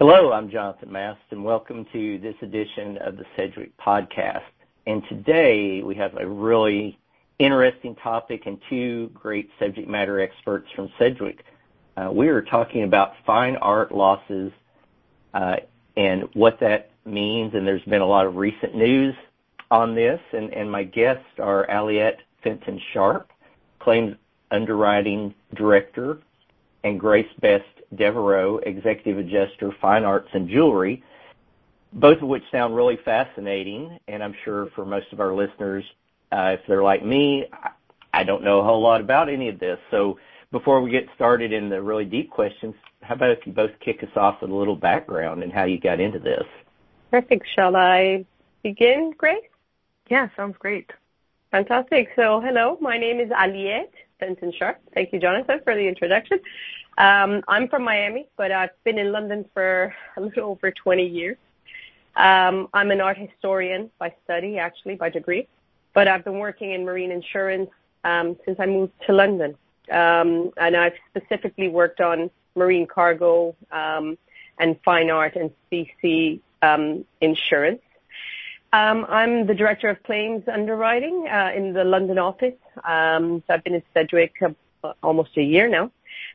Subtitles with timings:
[0.00, 4.44] Hello, I'm Jonathan Mast, and welcome to this edition of the Sedgwick Podcast.
[4.86, 6.96] And today we have a really
[7.40, 11.42] interesting topic and two great subject matter experts from Sedgwick.
[11.96, 14.52] Uh, we are talking about fine art losses
[15.34, 15.56] uh,
[15.96, 19.16] and what that means, and there's been a lot of recent news
[19.72, 20.20] on this.
[20.32, 23.32] And, and my guests are Aliette Fenton Sharp,
[23.80, 24.14] Claims
[24.52, 26.20] Underwriting Director,
[26.84, 31.02] and Grace Best Devereux, Executive Adjuster, Fine Arts and Jewelry,
[31.92, 33.98] both of which sound really fascinating.
[34.08, 35.84] And I'm sure for most of our listeners,
[36.32, 37.46] uh, if they're like me,
[38.12, 39.78] I don't know a whole lot about any of this.
[39.90, 40.18] So
[40.50, 44.02] before we get started in the really deep questions, how about if you both kick
[44.02, 46.44] us off with a little background and how you got into this?
[47.10, 47.46] Perfect.
[47.54, 48.24] Shall I
[48.62, 49.38] begin, Grace?
[50.10, 50.90] Yeah, sounds great.
[51.50, 52.08] Fantastic.
[52.16, 53.92] So, hello, my name is Aliette
[54.58, 54.80] Sharp.
[54.94, 56.40] Thank you, Jonathan, for the introduction.
[56.96, 61.36] Um, I'm from Miami, but I've been in London for a little over 20 years.
[62.16, 65.46] Um, I'm an art historian by study, actually, by degree,
[65.94, 67.70] but I've been working in marine insurance
[68.02, 69.54] um, since I moved to London.
[69.88, 77.82] And I've specifically worked on marine cargo and fine art and specie um, insurance.
[78.72, 82.54] Um, I'm the director of claims underwriting uh, in the London office.
[82.84, 85.90] Um, so I've been in Sedgwick uh, almost a year now,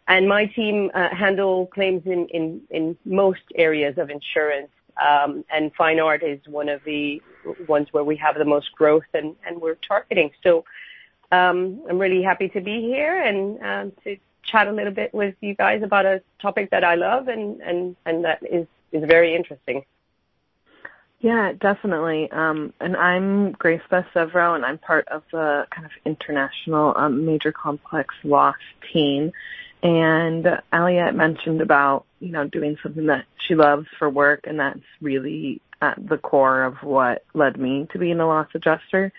[0.07, 4.69] and my team uh, handle claims in, most areas of insurance.
[5.01, 7.21] Um, and fine art is one of the
[7.67, 10.31] ones where we have the most growth and, we're targeting.
[10.43, 10.65] So
[11.31, 15.81] I'm really happy to be here and to chat a little bit with you guys
[15.83, 19.83] about a topic that I love and, that is very interesting.
[21.23, 22.29] Yeah, definitely.
[22.29, 27.25] Um, and I'm Grace Best Devereux, and I'm part of the kind of international um,
[27.25, 28.57] major complex loss
[28.91, 29.31] team.
[29.81, 34.81] And Aliette mentioned about, you know, doing something that she loves for work, and that's
[34.99, 39.13] really at the core of what led me to being a loss adjuster.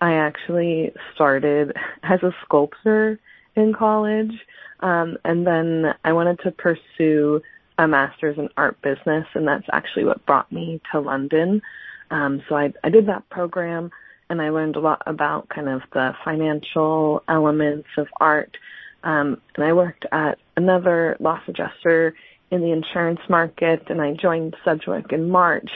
[0.00, 3.18] I actually started as a sculptor
[3.56, 4.46] in college,
[4.78, 7.42] um, and then I wanted to pursue
[7.78, 11.62] a master's in art business, and that's actually what brought me to London.
[12.10, 13.90] Um, so I, I did that program,
[14.28, 18.56] and I learned a lot about kind of the financial elements of art.
[19.04, 22.14] Um, and I worked at another loss adjuster
[22.50, 25.70] in the insurance market, and I joined Sedgwick in March.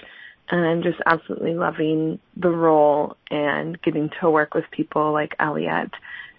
[0.48, 5.92] And I'm just absolutely loving the role and getting to work with people like Aliette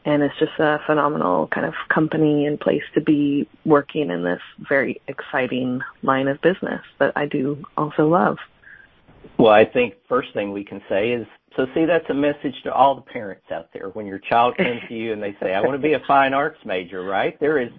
[0.08, 4.40] and it's just a phenomenal kind of company and place to be working in this
[4.70, 8.38] very exciting line of business that I do also love.
[9.38, 12.74] Well, I think first thing we can say is so see that's a message to
[12.74, 15.60] all the parents out there when your child comes to you and they say I
[15.60, 17.38] want to be a fine arts major, right?
[17.42, 17.72] There is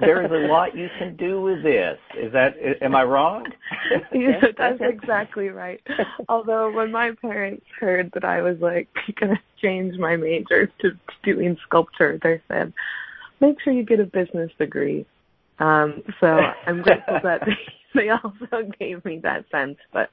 [0.00, 1.98] there is a lot you can do with this.
[2.16, 3.46] Is that am I wrong?
[4.12, 5.80] yeah, that's exactly right.
[6.28, 8.88] Although when my parents heard that I was like
[9.20, 12.72] going to change my major to doing sculpture, they said,
[13.40, 15.06] "Make sure you get a business degree."
[15.58, 17.56] Um, so I'm grateful that they,
[17.94, 19.78] they also gave me that sense.
[19.92, 20.10] But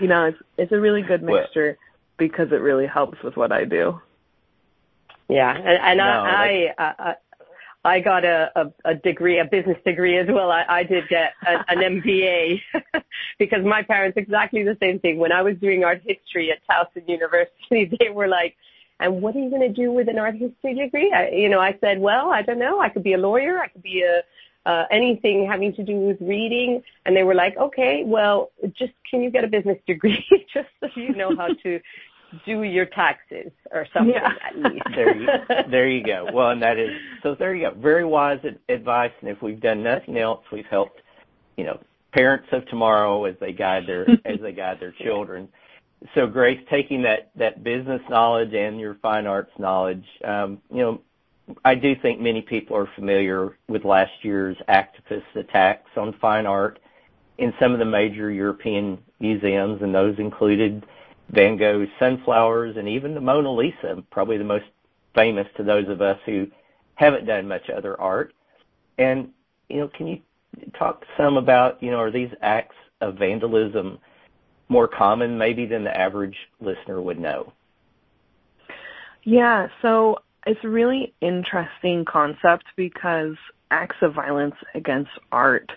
[0.00, 3.52] you know, it's it's a really good mixture well, because it really helps with what
[3.52, 4.00] I do.
[5.28, 7.14] Yeah, and, and no, I, I, I
[7.84, 10.50] I got a, a, degree, a business degree as well.
[10.50, 12.60] I, I did get a, an MBA
[13.38, 15.18] because my parents exactly the same thing.
[15.18, 18.54] When I was doing art history at Towson University, they were like,
[18.98, 21.60] "And what are you going to do with an art history degree?" I, you know,
[21.60, 22.80] I said, "Well, I don't know.
[22.80, 23.60] I could be a lawyer.
[23.60, 24.22] I could be a
[24.68, 29.22] uh, anything having to do with reading." And they were like, "Okay, well, just can
[29.22, 31.80] you get a business degree just so you know how to
[32.44, 34.32] do your taxes or something yeah.
[34.46, 34.84] at least.
[34.94, 35.28] there, you,
[35.70, 36.28] there you go.
[36.32, 36.90] Well, and that is
[37.22, 37.34] so.
[37.34, 37.76] There you go.
[37.78, 39.12] Very wise advice.
[39.20, 41.00] And if we've done nothing else, we've helped,
[41.56, 41.80] you know,
[42.12, 45.48] parents of tomorrow as they guide their as they guide their children.
[46.14, 51.00] So, Grace, taking that that business knowledge and your fine arts knowledge, um, you know,
[51.64, 56.78] I do think many people are familiar with last year's activist attacks on fine art
[57.38, 60.84] in some of the major European museums, and those included
[61.30, 64.64] Van Gogh's Sunflowers, and even the Mona Lisa, probably the most
[65.14, 66.46] famous to those of us who
[66.94, 68.34] haven't done much other art.
[68.98, 69.30] And,
[69.68, 70.20] you know, can you
[70.78, 73.98] talk some about, you know, are these acts of vandalism
[74.68, 77.52] more common maybe than the average listener would know?
[79.24, 83.36] Yeah, so it's a really interesting concept because
[83.70, 85.70] acts of violence against art,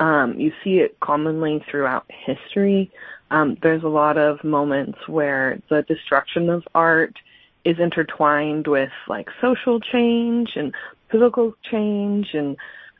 [0.00, 2.90] um, you see it commonly throughout history.
[3.30, 7.18] Um, there's a lot of moments where the destruction of art
[7.64, 10.74] is intertwined with like social change and
[11.08, 12.56] political change and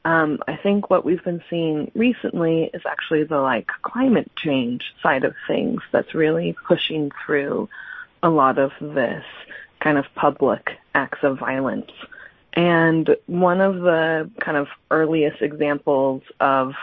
[0.06, 5.24] um, I think what we've been seeing recently is actually the like climate change side
[5.24, 7.68] of things that's really pushing through
[8.22, 9.24] a lot of this
[9.80, 11.90] kind of public acts of violence.
[12.52, 16.74] And one of the kind of earliest examples of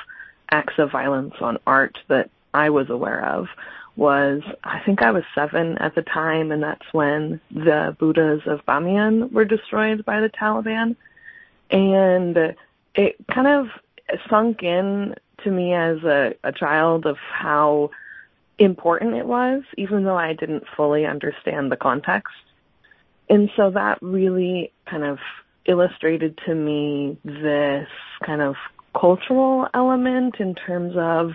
[0.51, 3.47] acts of violence on art that I was aware of
[3.95, 8.65] was I think I was seven at the time, and that's when the Buddhas of
[8.65, 10.95] Bamiyan were destroyed by the Taliban.
[11.69, 12.55] And
[12.95, 13.67] it kind of
[14.29, 17.91] sunk in to me as a, a child of how
[18.57, 22.33] important it was, even though I didn't fully understand the context.
[23.29, 25.19] And so that really kind of
[25.65, 27.87] illustrated to me this
[28.25, 28.55] kind of
[28.99, 31.31] cultural element in terms of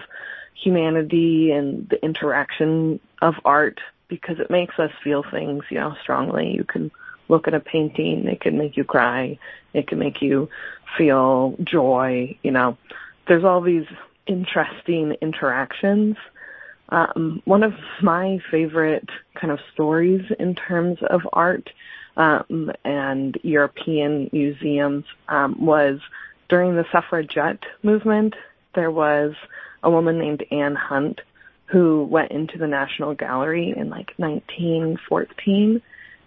[0.62, 6.54] humanity and the interaction of art because it makes us feel things, you know, strongly.
[6.54, 6.90] You can
[7.28, 9.38] look at a painting, it can make you cry,
[9.74, 10.48] it can make you
[10.96, 12.76] feel joy, you know.
[13.26, 13.86] There's all these
[14.26, 16.16] interesting interactions.
[16.88, 21.68] Um, one of my favorite kind of stories in terms of art
[22.16, 26.00] um, and European museums um, was
[26.48, 28.34] during the suffragette movement.
[28.74, 29.34] There was
[29.82, 31.20] a woman named Anne Hunt
[31.66, 35.82] who went into the National Gallery in like 1914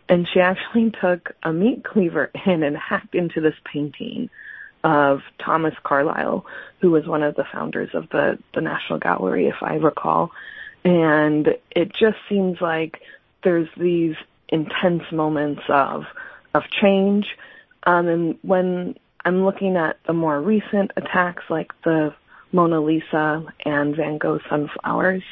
[0.10, 4.30] and she actually took a meat cleaver in and hacked into this painting
[4.84, 6.46] of Thomas Carlyle,
[6.80, 10.32] who was one of the founders of the, the National Gallery, if I recall.
[10.84, 13.00] And it just seems like
[13.44, 14.16] there's these
[14.50, 16.06] intense moments of
[16.54, 17.28] of change.
[17.84, 22.14] Um, and when I'm looking at the more recent attacks, like the
[22.52, 25.24] Mona Lisa and Van Gogh Sunflowers,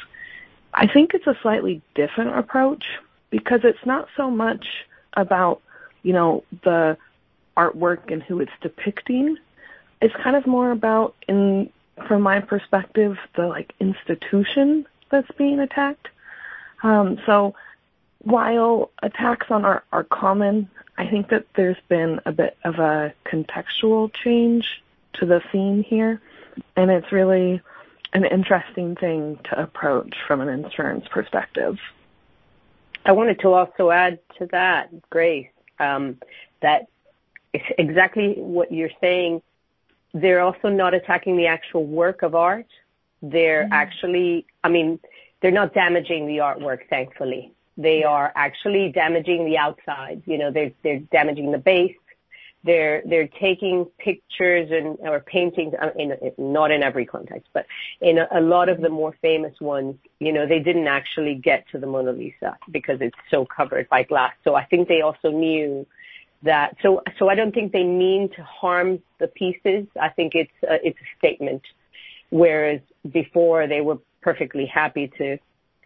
[0.74, 2.84] I think it's a slightly different approach
[3.30, 4.66] because it's not so much
[5.14, 5.60] about,
[6.02, 6.96] you know, the
[7.56, 9.36] artwork and who it's depicting.
[10.00, 11.70] It's kind of more about, in
[12.06, 16.08] from my perspective, the like institution that's being attacked.
[16.82, 17.54] Um, so
[18.22, 23.12] while attacks on art are common, I think that there's been a bit of a
[23.24, 24.82] contextual change
[25.14, 26.20] to the theme here,
[26.76, 27.60] and it's really
[28.12, 31.78] an interesting thing to approach from an insurance perspective.
[33.04, 35.48] I wanted to also add to that, Grace,
[35.78, 36.18] um,
[36.60, 36.88] that
[37.78, 39.42] exactly what you're saying.
[40.12, 42.66] They're also not attacking the actual work of art.
[43.22, 43.72] They're mm-hmm.
[43.72, 44.98] actually, I mean,
[45.40, 47.52] they're not damaging the artwork, thankfully.
[47.76, 50.22] They are actually damaging the outside.
[50.26, 51.96] You know, they're they're damaging the base,
[52.64, 57.66] they're they're taking pictures and or paintings uh, in, in not in every context but
[58.00, 61.66] in a, a lot of the more famous ones you know they didn't actually get
[61.70, 64.32] to the mona lisa because it's so covered by glass.
[64.44, 65.86] So i think they also knew
[66.42, 69.86] that so so i don't think they mean to harm the pieces.
[70.00, 71.62] I think it's a, it's a statement.
[72.30, 72.80] Whereas
[73.10, 75.38] before they were perfectly happy to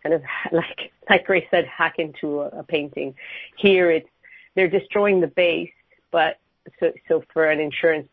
[0.02, 0.22] kind of
[0.52, 3.14] like like Grace said hack into a, a painting.
[3.56, 4.08] Here it's
[4.54, 5.70] they're destroying the base
[6.14, 6.38] but
[6.81, 8.08] so so for an insurance,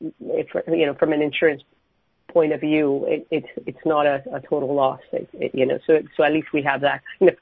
[0.00, 1.62] you know, from an insurance
[2.28, 5.00] point of view, it, it's not a, total loss.
[5.52, 7.36] You know, so so at least we have that kind of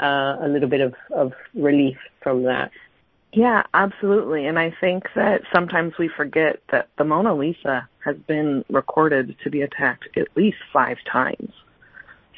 [0.00, 2.70] uh, a little bit of of relief from that.
[3.34, 4.46] Yeah, absolutely.
[4.46, 9.50] And I think that sometimes we forget that the Mona Lisa has been recorded to
[9.50, 11.52] be attacked at least five times.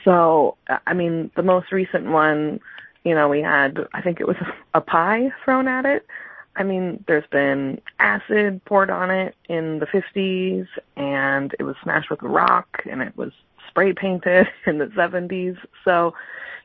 [0.05, 2.61] So, I mean, the most recent one,
[3.05, 4.37] you know, we had, I think it was
[4.73, 6.07] a pie thrown at it.
[6.57, 12.09] I mean, there's been acid poured on it in the 50s, and it was smashed
[12.09, 13.31] with a rock, and it was
[13.69, 15.59] spray painted in the 70s.
[15.85, 16.15] So,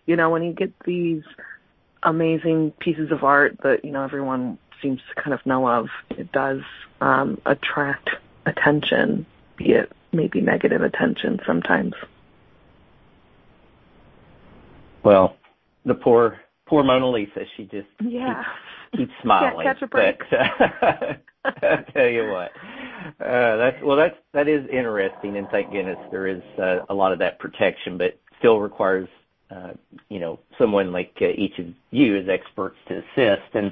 [0.06, 1.24] you know, when you get these
[2.04, 6.32] amazing pieces of art that, you know, everyone seems to kind of know of, it
[6.32, 6.62] does
[7.02, 8.12] um, attract
[8.46, 9.26] attention,
[9.58, 11.94] be it maybe negative attention sometimes.
[15.04, 15.36] Well,
[15.86, 18.44] the poor, poor Mona Lisa, she just yeah
[18.96, 19.66] keep smiling.
[19.66, 20.20] Can't catch a break.
[20.30, 21.14] But, uh,
[21.46, 22.52] I tell you what,
[23.26, 27.12] uh, that's well, that's that is interesting, and thank goodness there is uh, a lot
[27.12, 29.08] of that protection, but still requires
[29.50, 29.72] uh,
[30.10, 33.56] you know someone like uh, each of you as experts to assist.
[33.56, 33.72] And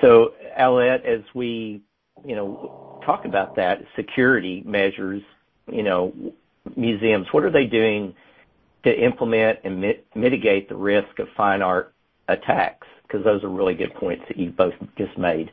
[0.00, 1.82] so, Aliette, as we
[2.24, 5.22] you know talk about that security measures,
[5.70, 6.12] you know,
[6.76, 8.14] museums, what are they doing
[8.84, 11.92] to implement and mit- mitigate the risk of fine art
[12.28, 12.86] attacks?
[13.06, 15.50] Because those are really good points that you both just made.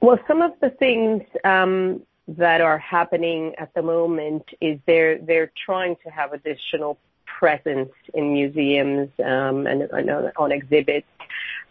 [0.00, 5.50] Well, some of the things um, that are happening at the moment is they're they're
[5.64, 6.98] trying to have additional
[7.38, 9.90] presence in museums um, and,
[10.36, 11.06] on exhibits.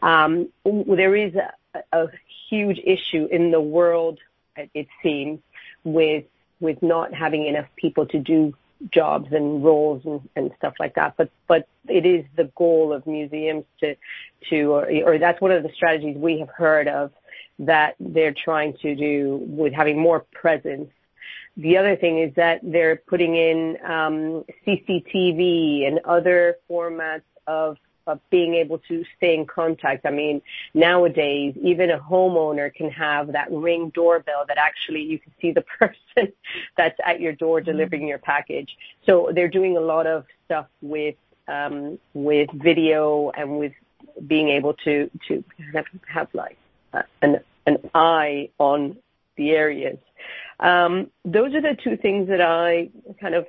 [0.01, 1.53] Um, there is a,
[1.91, 2.07] a
[2.49, 4.19] huge issue in the world,
[4.73, 5.39] it seems,
[5.83, 6.25] with
[6.59, 8.53] with not having enough people to do
[8.91, 11.15] jobs and roles and, and stuff like that.
[11.17, 13.95] But but it is the goal of museums to
[14.49, 17.11] to or, or that's one of the strategies we have heard of
[17.59, 20.89] that they're trying to do with having more presence.
[21.55, 28.19] The other thing is that they're putting in um, CCTV and other formats of of
[28.29, 30.05] being able to stay in contact.
[30.05, 30.41] I mean,
[30.74, 35.62] nowadays, even a homeowner can have that ring doorbell that actually you can see the
[35.79, 36.33] person
[36.77, 37.72] that's at your door mm-hmm.
[37.72, 38.75] delivering your package.
[39.05, 41.15] So they're doing a lot of stuff with,
[41.48, 43.74] um, with video and with
[44.27, 45.43] being able to, to
[45.74, 46.57] have, have like
[46.93, 48.98] uh, an, an eye on
[49.38, 49.98] the areas.
[50.60, 53.48] Um, those are the two things that I kind of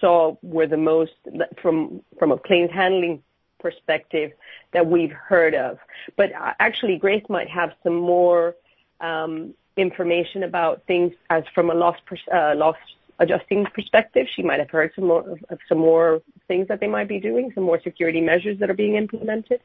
[0.00, 1.12] saw were the most
[1.60, 3.22] from from a claims handling
[3.58, 4.32] perspective
[4.72, 5.78] that we've heard of.
[6.16, 8.54] But uh, actually, Grace might have some more
[9.00, 11.96] um, information about things as from a loss
[12.32, 12.72] uh,
[13.18, 14.26] adjusting perspective.
[14.34, 17.52] She might have heard some more of some more things that they might be doing,
[17.54, 19.60] some more security measures that are being implemented.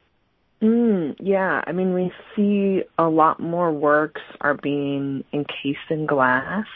[0.61, 6.67] Mm, yeah, I mean, we see a lot more works are being encased in glass,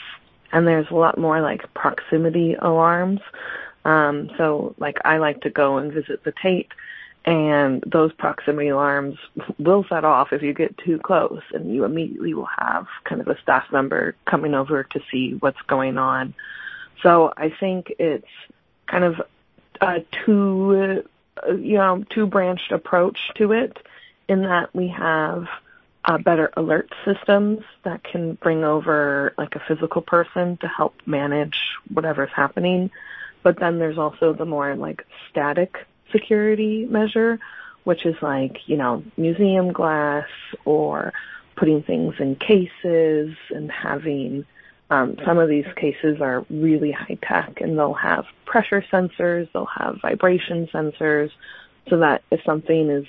[0.51, 3.22] and there's a lot more like proximity alarms.
[3.86, 6.72] Um, so, like, I like to go and visit the Tate,
[7.25, 9.17] and those proximity alarms
[9.58, 13.27] will set off if you get too close and you immediately will have kind of
[13.27, 16.34] a staff member coming over to see what's going on.
[17.01, 18.27] So i think it's
[18.88, 19.22] kind of
[19.82, 21.03] a two
[21.58, 23.77] you know two branched approach to it
[24.27, 25.48] in that we have
[26.05, 31.58] uh, better alert systems that can bring over like a physical person to help manage
[31.91, 32.91] whatever's happening.
[33.44, 37.40] But then there's also the more like static security measure,
[37.84, 40.28] which is like, you know, museum glass
[40.66, 41.14] or
[41.56, 44.46] putting things in cases and having
[44.90, 49.66] um, some of these cases are really high tech and they'll have pressure sensors, they'll
[49.66, 51.32] have vibration sensors.
[51.90, 53.06] So that if something is,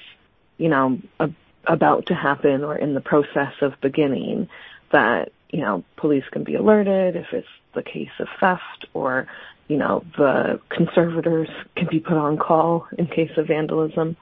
[0.59, 1.31] you know, a,
[1.67, 4.49] about to happen or in the process of beginning,
[4.93, 9.27] that, you know, police can be alerted if it's the case of theft or
[9.69, 14.17] you know, the conservators can be put on call in case of vandalism.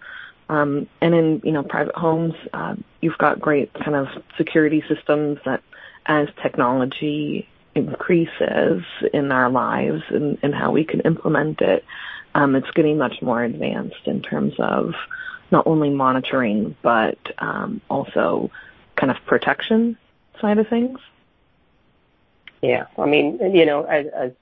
[0.49, 5.39] Um, and in, you know, private homes, uh, you've got great kind of security systems
[5.45, 5.63] that
[6.07, 11.85] as technology increases in our lives and, and how we can implement it,
[12.35, 14.95] um, it's getting much more advanced in terms of
[15.51, 18.51] not only monitoring, but um, also
[18.97, 19.97] kind of protection
[20.41, 20.99] side of things.
[22.63, 24.33] Yeah, I mean, you know, as, as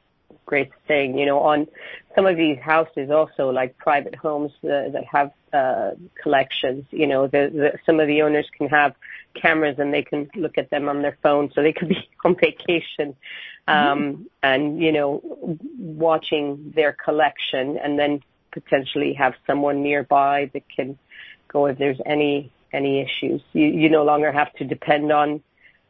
[0.46, 1.18] great thing.
[1.18, 1.66] You know, on
[2.14, 7.26] some of these houses also like private homes uh, that have uh, collections, you know,
[7.26, 8.94] the, the, some of the owners can have
[9.34, 12.34] cameras and they can look at them on their phone so they could be on
[12.34, 13.16] vacation
[13.68, 14.22] um, mm-hmm.
[14.42, 15.20] and, you know,
[15.78, 20.98] watching their collection and then potentially have someone nearby that can
[21.48, 23.42] go if there's any any issues.
[23.52, 25.42] You, you no longer have to depend on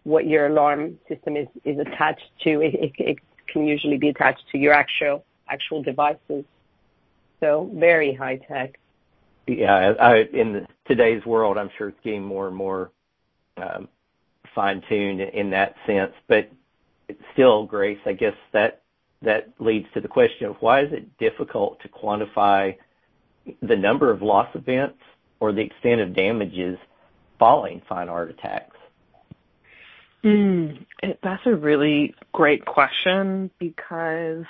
[0.03, 2.61] what your alarm system is, is attached to.
[2.61, 3.19] It
[3.49, 6.45] can usually be attached to your actual devices.
[7.41, 8.79] So very high tech.
[9.47, 12.93] Yeah, in today's world, I'm sure it's getting more and more
[13.57, 13.89] um,
[14.55, 16.13] fine tuned in that sense.
[16.29, 16.51] But
[17.33, 18.83] still, Grace, I guess that
[19.23, 22.77] that leads to the question of why is it difficult to quantify
[23.63, 24.99] the number of loss events
[25.41, 26.79] or the extent of damages
[27.39, 28.72] following fine art attacks?
[30.25, 30.87] Mm,
[31.23, 34.45] that's a really great question because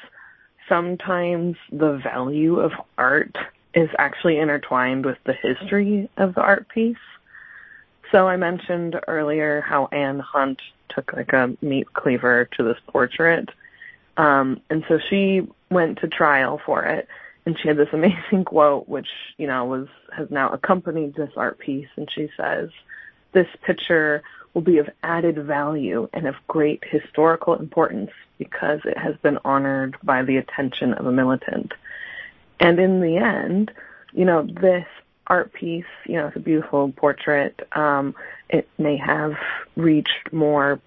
[0.69, 3.37] sometimes the value of art
[3.75, 6.97] is actually intertwined with the history of the art piece.
[8.11, 10.61] So I mentioned earlier how Anne Hunt
[10.91, 13.49] took like a meat cleaver to this portrait.
[14.19, 17.09] Um, and so she went to trial for it
[17.47, 21.59] and she had this amazing quote which, you know, was has now accompanied this art
[21.59, 22.69] piece and she says,
[23.33, 24.23] This picture
[24.55, 29.97] will be of added value and of great historical importance because it has been honored
[30.03, 31.73] by the attention of a militant.
[32.61, 33.71] And in the end,
[34.13, 34.87] you know, this
[35.27, 37.67] art piece, you know, it's a beautiful portrait.
[37.73, 38.15] Um,
[38.51, 39.33] it may have
[39.77, 40.81] reached more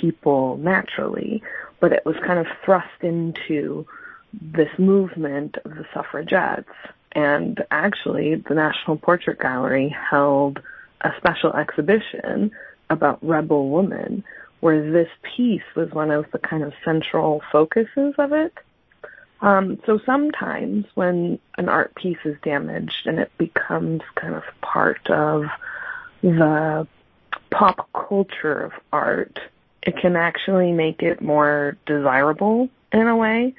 [0.00, 1.42] people naturally,
[1.80, 3.86] but it was kind of thrust into
[4.32, 6.70] this movement of the suffragettes.
[7.12, 10.60] And actually, the National Portrait Gallery held
[11.02, 12.50] a special exhibition
[12.90, 14.24] about Rebel Woman,
[14.60, 18.52] where this piece was one of the kind of central focuses of it.
[19.40, 25.08] Um, so sometimes when an art piece is damaged and it becomes kind of part
[25.08, 25.46] of
[26.22, 26.86] the
[27.50, 29.40] pop culture of art,
[29.82, 33.54] it can actually make it more desirable in a way.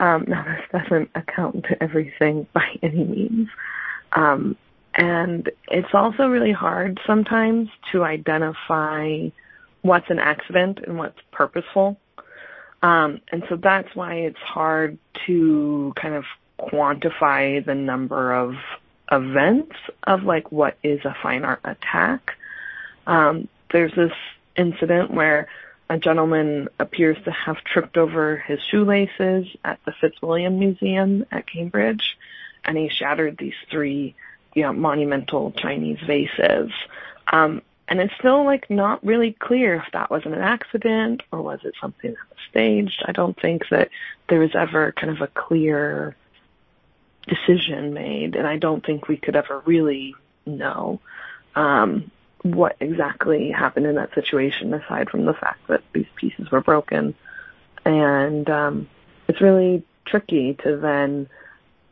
[0.00, 3.48] Um, now, this doesn't account to everything by any means.
[4.12, 4.56] Um,
[4.94, 9.28] and it's also really hard sometimes to identify
[9.82, 11.98] what's an accident and what's purposeful.
[12.82, 16.24] Um, and so that's why it's hard to kind of
[16.58, 18.54] quantify the number of
[19.10, 22.32] events of like what is a fine art attack.
[23.06, 24.12] Um, there's this
[24.56, 25.48] incident where
[25.88, 32.16] a gentleman appears to have tripped over his shoelaces at the Fitzwilliam Museum at Cambridge,
[32.64, 34.14] and he shattered these three,
[34.54, 36.70] you know, monumental Chinese vases.
[37.28, 41.60] Um, and it's still like not really clear if that was an accident or was
[41.64, 43.02] it something that was staged.
[43.06, 43.90] I don't think that
[44.28, 46.16] there was ever kind of a clear
[47.26, 50.14] decision made, and I don't think we could ever really
[50.46, 51.00] know
[51.54, 52.10] um,
[52.42, 57.14] what exactly happened in that situation, aside from the fact that these pieces were broken.
[57.84, 58.88] And um,
[59.28, 61.28] it's really tricky to then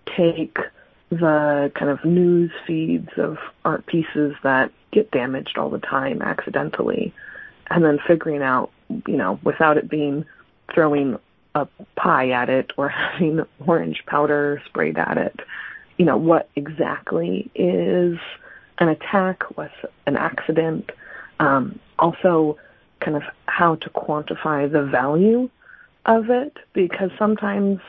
[0.07, 0.59] take
[1.11, 7.13] the kind of news feeds of art pieces that get damaged all the time accidentally
[7.69, 8.71] and then figuring out,
[9.07, 10.25] you know, without it being
[10.73, 11.19] throwing
[11.55, 15.41] a pie at it or having orange powder sprayed at it,
[15.99, 18.19] you know, what exactly is
[18.79, 19.75] an attack, what's
[20.07, 20.91] an accident,
[21.39, 22.59] um, also
[23.01, 25.49] kind of how to quantify the value
[26.07, 27.81] of it because sometimes,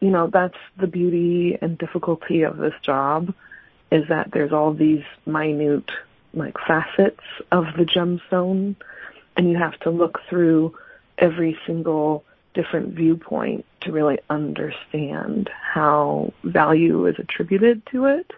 [0.00, 3.34] you know, that's the beauty and difficulty of this job
[3.90, 5.90] is that there's all these minute
[6.34, 8.76] like facets of the gemstone
[9.36, 10.76] and you have to look through
[11.16, 12.24] every single
[12.54, 18.32] different viewpoint to really understand how value is attributed to it.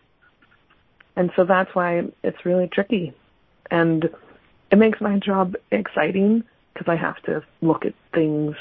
[1.17, 3.13] And so that's why it's really tricky.
[3.71, 4.11] And
[4.71, 8.57] it makes my job exciting because I have to look at things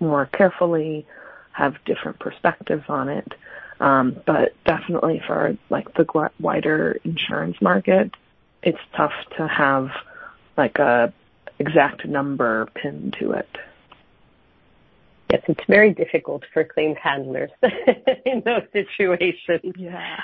[0.00, 1.06] more carefully,
[1.54, 3.32] have different perspectives on it.
[3.80, 8.10] Um, but definitely for like the wider insurance market,
[8.62, 9.90] it's tough to have
[10.56, 11.12] like a
[11.58, 13.48] exact number pinned to it.
[15.30, 17.50] Yes, it's very difficult for claims handlers
[18.26, 19.74] in those situations.
[19.76, 20.20] Yeah.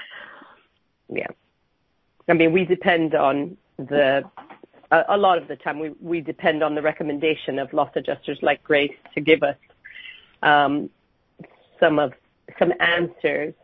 [1.08, 1.26] Yeah.
[2.28, 4.24] I mean, we depend on the
[4.90, 8.38] a, a lot of the time we we depend on the recommendation of loss adjusters
[8.42, 9.56] like Grace to give us
[10.42, 10.90] um,
[11.80, 12.12] some of
[12.58, 13.54] some answers.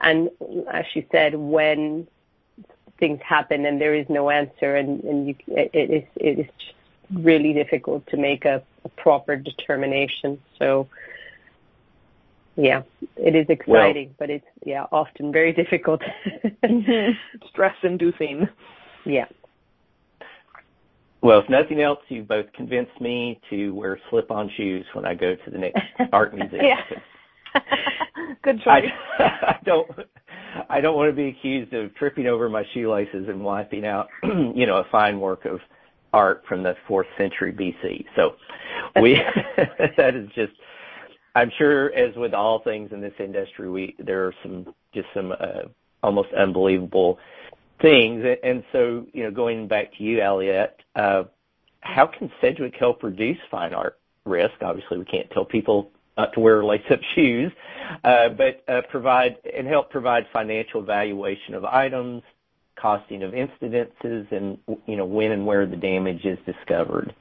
[0.00, 0.30] And
[0.70, 2.06] as she said, when
[2.98, 6.46] things happen and there is no answer, and and you, it, it is it is
[6.58, 6.74] just
[7.12, 10.40] really difficult to make a, a proper determination.
[10.58, 10.88] So
[12.56, 12.82] yeah,
[13.16, 16.02] it is exciting, well, but it's yeah often very difficult.
[17.50, 18.48] Stress inducing.
[19.04, 19.26] Yeah.
[21.22, 25.34] Well, if nothing else, you both convinced me to wear slip-on shoes when I go
[25.34, 26.64] to the next art museum.
[26.64, 26.82] yeah.
[28.42, 28.84] Good choice.
[29.18, 29.90] I, don't.
[30.68, 34.66] I don't want to be accused of tripping over my shoelaces and wiping out, you
[34.66, 35.60] know, a fine work of
[36.12, 38.04] art from the fourth century BC.
[38.14, 38.36] So
[39.00, 39.20] we
[39.96, 40.52] that is just
[41.34, 45.32] I'm sure as with all things in this industry, we there are some just some
[45.32, 45.68] uh,
[46.02, 47.18] almost unbelievable
[47.82, 48.24] things.
[48.42, 51.24] And so, you know, going back to you, Aliette, uh,
[51.80, 54.54] how can Sedgwick help reduce fine art risk?
[54.62, 57.52] Obviously, we can't tell people not to wear lace-up shoes,
[58.04, 62.22] uh, but uh, provide and help provide financial valuation of items,
[62.80, 67.14] costing of incidences, and you know when and where the damage is discovered.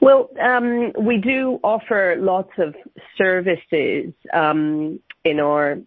[0.00, 2.74] Well, um, we do offer lots of
[3.16, 5.78] services um, in our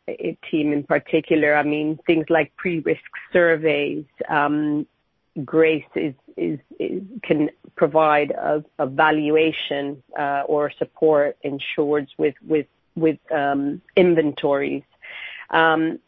[0.49, 1.55] team in particular.
[1.55, 4.05] I mean, things like pre-risk surveys.
[4.27, 4.87] Um,
[5.45, 6.15] Grace is,
[7.23, 14.83] can provide a, valuation uh, or support insureds with with with um, inventories.
[15.49, 15.99] Um,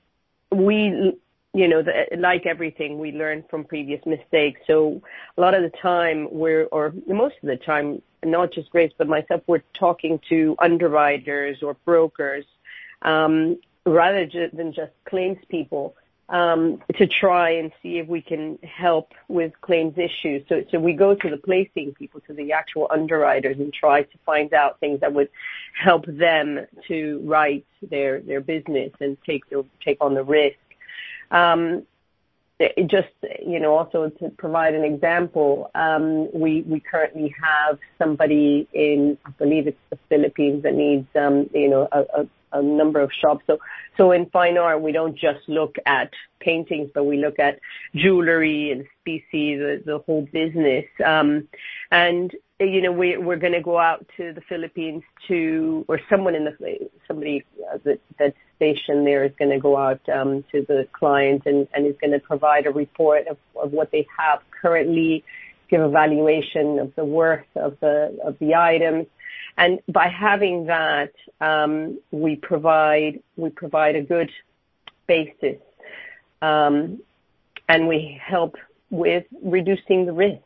[0.52, 1.13] we
[1.54, 1.84] you know,
[2.18, 4.62] like everything, we learn from previous mistakes.
[4.68, 5.02] So
[5.38, 9.08] a lot of the time we're, or most of the time, not just Grace, but
[9.08, 12.46] myself, we're talking to underwriters or brokers,
[13.02, 15.96] um, rather than just claims people,
[16.32, 20.46] Um, to try and see if we can help with claims issues.
[20.48, 24.18] So, so we go to the placing people, to the actual underwriters and try to
[24.28, 25.30] find out things that would
[25.74, 29.44] help them to write their, their business and take
[30.00, 30.60] on the risk.
[31.32, 31.88] Um,
[32.88, 33.08] Just,
[33.45, 39.30] you know, also to provide an example, um, we, we currently have somebody in, I
[39.32, 43.43] believe it's the Philippines that needs, um, you know, a, number of shops.
[43.48, 43.60] So,
[43.95, 47.60] so in fine art, we don't just look at paintings, but we look at
[47.95, 50.86] jewelry and species, the, the whole business.
[51.06, 51.48] Um,
[51.91, 56.36] and you know, we, we're going to go out to the Philippines to, or someone
[56.36, 60.65] in the, somebody uh, that, that's stationed there is going to go out um, to
[60.67, 63.38] the client and, is going to provide a report of,
[63.72, 65.24] what they have currently,
[65.69, 69.08] give a valuation of the worth of the of the items,
[69.58, 74.32] and by having that, um, we provide we provide a good
[75.08, 75.62] basis,
[76.41, 77.02] um,
[77.69, 78.56] and we help
[78.89, 80.41] with reducing the risk.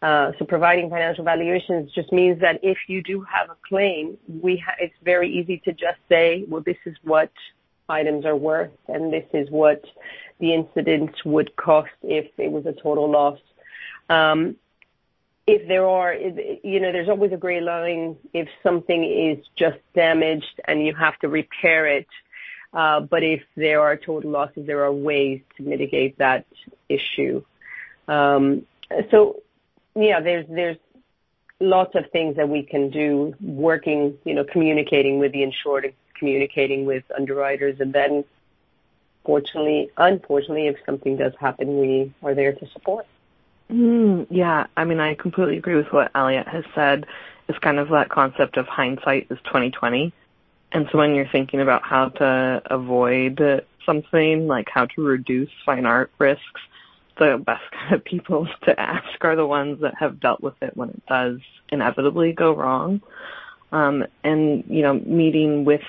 [0.00, 4.94] Uh, so providing financial valuations just means that if you do have a claim, it's
[5.02, 7.32] very easy to just say, well, this is what
[7.88, 9.84] items are worth, and this is what
[10.38, 13.40] the incident would cost if it was a total loss.
[14.08, 14.56] Um,
[15.48, 20.60] if there are, you know, there's always a gray line if something is just damaged
[20.66, 22.06] and you have to repair it.
[22.72, 26.44] Uh, but if there are total losses, there are ways to mitigate that
[26.90, 27.42] issue.
[29.94, 30.76] Yeah, there's there's
[31.60, 36.86] lots of things that we can do, working, you know, communicating with the insured, communicating
[36.86, 38.24] with underwriters, and then,
[39.24, 43.06] fortunately, unfortunately, if something does happen, we are there to support.
[43.70, 47.06] Mm, yeah, I mean, I completely agree with what Aliette has said.
[47.48, 50.12] It's kind of that concept of hindsight is 2020.
[50.72, 55.86] And so when you're thinking about how to avoid something, like how to reduce fine
[55.86, 56.60] art risks,
[57.18, 60.76] the best kind of people to ask are the ones that have dealt with it
[60.76, 63.00] when it does inevitably go wrong.
[63.70, 65.82] Um, and, you know, meeting with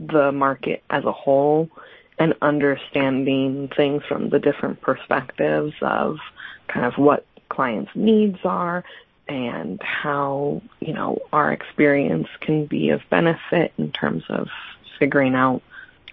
[0.00, 1.70] the market as a whole
[2.18, 6.18] and understanding things from the different perspectives of
[6.66, 8.84] kind of what clients' needs are
[9.28, 14.48] and how, you know, our experience can be of benefit in terms of
[14.98, 15.62] figuring out,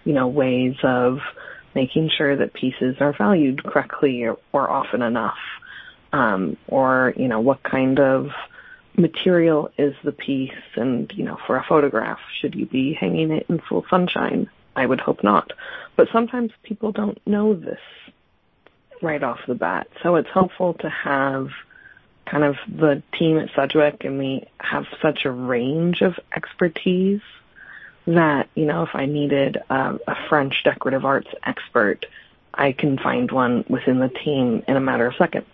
[0.04, 1.20] you know, ways of
[1.74, 5.38] making sure that pieces are valued correctly or, or often enough.
[6.12, 8.30] Um, or, you know, what kind of
[8.96, 13.46] material is the piece and, you know, for a photograph, should you be hanging it
[13.48, 14.50] in full sunshine?
[14.74, 15.52] I would hope not.
[15.96, 17.80] But sometimes people don't know this
[19.02, 19.88] right off the bat.
[20.02, 21.48] So it's helpful to have
[22.26, 27.22] kind of the team at Sedgwick and we have such a range of expertise
[28.06, 32.06] that, you know, if I needed a, a French decorative arts expert,
[32.54, 35.46] I can find one within the team in a matter of seconds.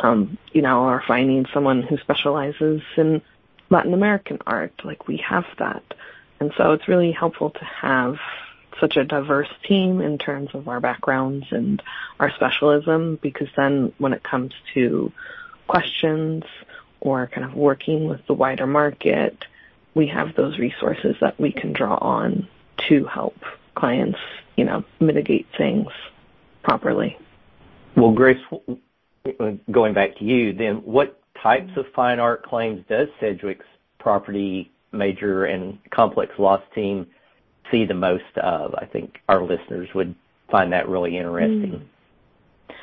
[0.00, 3.22] Um, you know, or if I need someone who specializes in
[3.70, 5.82] Latin American art, like we have that.
[6.40, 8.18] And so it's really helpful to have
[8.80, 11.82] such a diverse team in terms of our backgrounds and
[12.18, 15.12] our specialism because then when it comes to
[15.68, 16.44] questions
[17.00, 19.44] or kind of working with the wider market,
[19.94, 22.48] we have those resources that we can draw on
[22.88, 23.36] to help
[23.74, 24.18] clients,
[24.56, 25.88] you know, mitigate things
[26.62, 27.16] properly.
[27.96, 28.38] Well, Grace,
[29.70, 33.66] going back to you, then what types of fine art claims does Sedgwick's
[33.98, 37.06] property major and complex loss team
[37.70, 38.74] see the most of.
[38.74, 40.14] I think our listeners would
[40.50, 41.88] find that really interesting.
[42.68, 42.74] Mm.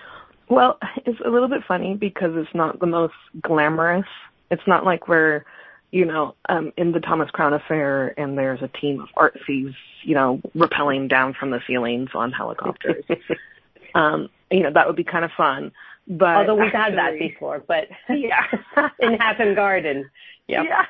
[0.50, 4.06] Well, it's a little bit funny because it's not the most glamorous.
[4.50, 5.46] It's not like we're,
[5.92, 9.76] you know, um, in the Thomas Crown affair and there's a team of art thieves,
[10.04, 13.04] you know, rappelling down from the ceilings on helicopters.
[13.96, 15.72] um, you know, that would be kind of fun.
[16.08, 18.46] But although we've actually, had that before, but yeah,
[19.00, 20.10] in Hatton Garden,
[20.48, 20.66] yep.
[20.68, 20.86] yeah.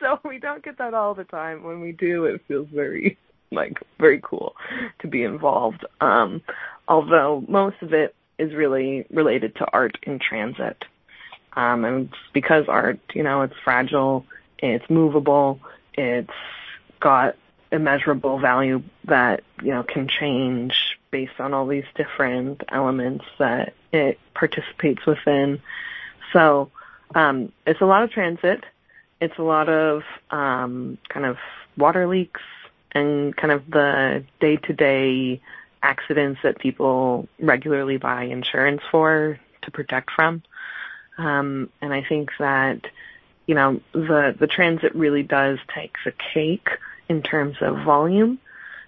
[0.00, 1.62] So we don't get that all the time.
[1.62, 3.16] When we do, it feels very
[3.50, 4.54] like very cool
[5.00, 5.84] to be involved.
[6.00, 6.42] Um,
[6.88, 10.84] although most of it is really related to art in transit.
[11.54, 14.24] Um, and because art, you know, it's fragile,
[14.62, 15.60] it's movable,
[15.94, 16.30] it's
[17.00, 17.36] got
[17.70, 24.18] immeasurable value that, you know, can change based on all these different elements that it
[24.34, 25.60] participates within.
[26.32, 26.70] So,
[27.14, 28.64] um, it's a lot of transit.
[29.20, 31.36] It's a lot of, um, kind of
[31.76, 32.40] water leaks,
[32.92, 35.40] and kind of the day to day
[35.82, 40.42] accidents that people regularly buy insurance for to protect from.
[41.18, 42.86] Um, and I think that,
[43.52, 46.70] you know, the, the transit really does take the cake
[47.10, 48.38] in terms of volume.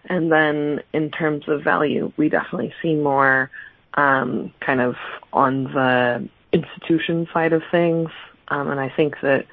[0.06, 3.50] And then in terms of value, we definitely see more,
[3.92, 4.96] um, kind of
[5.34, 8.08] on the institution side of things.
[8.48, 9.44] Um, and I think that,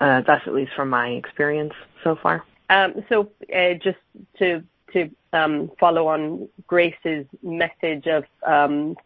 [0.00, 2.44] uh, that's at least from my experience so far.
[2.70, 3.98] Um, so uh, just
[4.38, 8.96] to to um, follow on Grace's message of um,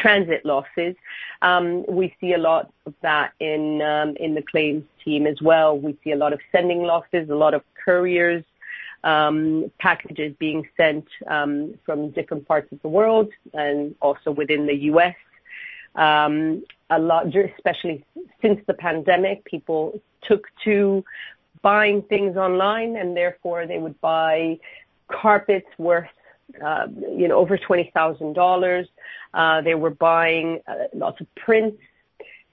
[0.00, 0.94] transit losses,
[1.42, 5.78] um, we see a lot of that in um, in the claims team as well.
[5.78, 8.44] We see a lot of sending losses, a lot of couriers.
[9.04, 14.74] Um, packages being sent um from different parts of the world and also within the
[14.92, 15.14] U.S.
[15.94, 18.04] Um, a lot, especially
[18.42, 21.04] since the pandemic, people took to
[21.62, 24.58] buying things online, and therefore they would buy
[25.10, 26.08] carpets worth,
[26.62, 28.88] over twenty thousand uh, dollars.
[29.64, 31.80] They were buying uh, lots of prints,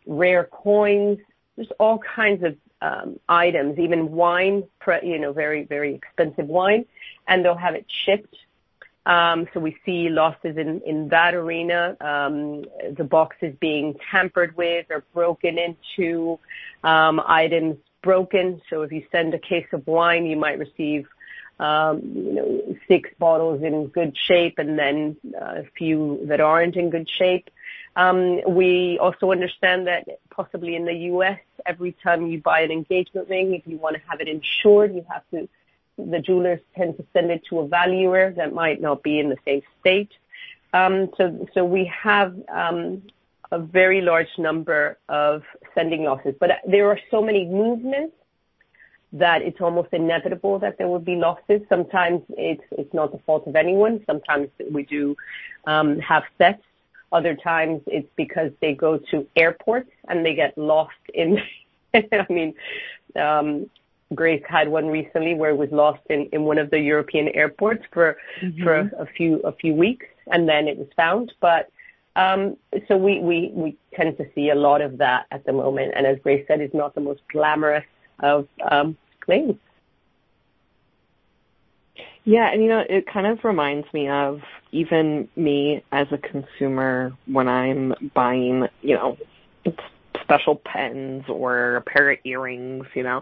[0.05, 1.19] rare coins,
[1.57, 4.63] just all kinds of um, items, even wine,
[5.03, 6.85] you know, very very expensive wine,
[7.27, 8.35] and they'll have it shipped.
[9.07, 11.95] Um, so we see losses in in that arena.
[12.01, 12.65] Um,
[12.97, 16.39] the boxes being tampered with or broken into,
[16.83, 18.61] um, items broken.
[18.69, 21.05] So if you send a case of wine, you might receive you know,
[22.87, 27.49] six bottles in good shape and then uh, a few that aren't in good shape.
[27.95, 33.29] Um, we also understand that possibly in the U.S., every time you buy an engagement
[33.29, 35.47] ring, if you want to have it insured, you have to,
[35.97, 39.37] the jewelers tend to send it to a valuer that might not be in the
[39.45, 40.11] same state.
[40.73, 43.01] Um, so, so we have um,
[43.51, 48.13] a very large number of sending losses, but there are so many movements
[49.15, 51.61] that it's almost inevitable that there will be losses.
[51.69, 54.03] Sometimes it's it's not the fault of anyone.
[54.05, 55.15] Sometimes we do
[55.65, 56.65] um, have thefts.
[57.11, 61.41] Other times it's because they go to airports and they get lost in.
[61.93, 62.53] I mean,
[63.15, 63.69] um,
[64.13, 67.85] Grace had one recently where it was lost in, in one of the European airports
[67.93, 68.63] for mm-hmm.
[68.63, 71.31] for a, few a few weeks and then it was found.
[71.39, 71.69] But
[72.17, 75.93] um, so we, we we tend to see a lot of that at the moment.
[75.95, 77.85] And as Grace said, it's not the most glamorous
[78.19, 78.47] of
[79.25, 79.57] claims.
[82.23, 87.13] Yeah, and you know, it kind of reminds me of even me as a consumer
[87.27, 89.17] when I'm buying, you know,
[90.21, 93.21] special pens or a pair of earrings, you know.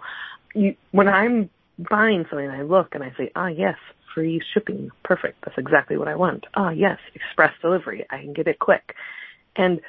[0.55, 3.75] You, when I'm buying something, I look and I say, ah, yes,
[4.13, 4.89] free shipping.
[5.03, 5.43] Perfect.
[5.43, 6.45] That's exactly what I want.
[6.53, 8.05] Ah, yes, express delivery.
[8.09, 8.95] I can get it quick.
[9.57, 9.81] And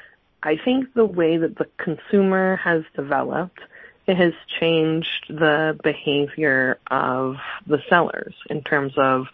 [0.42, 3.60] I think the way that the consumer has developed–
[4.06, 7.36] it has changed the behavior of
[7.66, 9.26] the sellers in terms of,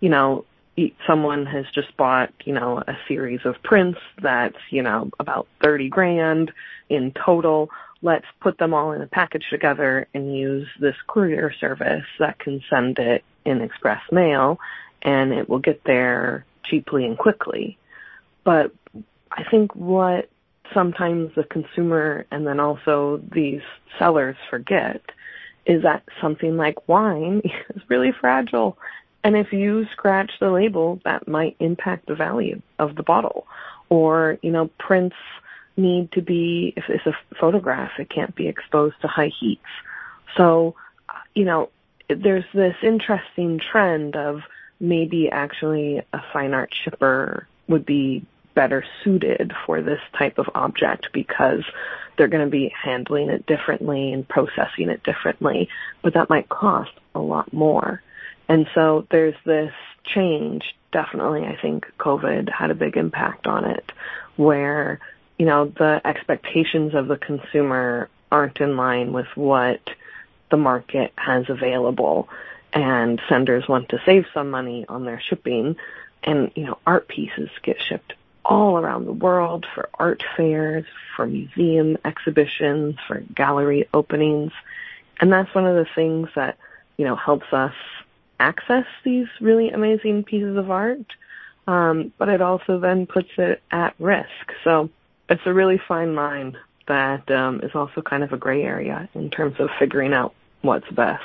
[0.00, 0.44] you know,
[1.06, 5.88] someone has just bought, you know, a series of prints that's, you know, about 30
[5.88, 6.52] grand
[6.88, 7.70] in total.
[8.00, 12.62] Let's put them all in a package together and use this courier service that can
[12.70, 14.58] send it in express mail
[15.02, 17.76] and it will get there cheaply and quickly.
[18.44, 18.72] But
[19.30, 20.28] I think what
[20.74, 23.62] sometimes the consumer and then also these
[23.98, 25.02] sellers forget
[25.64, 27.42] is that something like wine
[27.74, 28.76] is really fragile.
[29.24, 33.46] And if you scratch the label, that might impact the value of the bottle.
[33.88, 35.16] Or, you know, prints
[35.76, 39.62] need to be, if it's a photograph, it can't be exposed to high heats.
[40.36, 40.74] So,
[41.34, 41.70] you know,
[42.08, 44.40] there's this interesting trend of
[44.80, 51.08] maybe actually a fine art shipper would be better suited for this type of object
[51.12, 51.64] because
[52.16, 55.68] they're going to be handling it differently and processing it differently,
[56.02, 58.02] but that might cost a lot more.
[58.48, 59.72] And so there's this
[60.04, 60.62] change.
[60.92, 63.92] Definitely, I think COVID had a big impact on it
[64.36, 65.00] where,
[65.38, 69.80] you know, the expectations of the consumer aren't in line with what
[70.50, 72.28] the market has available
[72.72, 75.76] and senders want to save some money on their shipping
[76.22, 80.84] and, you know, art pieces get shipped all around the world for art fairs,
[81.16, 84.52] for museum exhibitions, for gallery openings.
[85.20, 86.58] And that's one of the things that,
[86.96, 87.74] you know, helps us
[88.40, 91.06] access these really amazing pieces of art.
[91.66, 94.52] Um, but it also then puts it at risk.
[94.64, 94.90] So
[95.28, 96.56] it's a really fine line
[96.88, 100.88] that um, is also kind of a gray area in terms of figuring out what's
[100.90, 101.22] best.